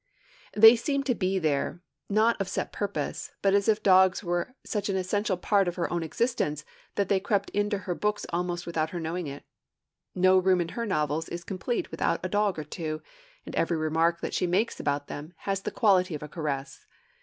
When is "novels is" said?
10.87-11.43